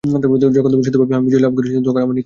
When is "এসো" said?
2.17-2.19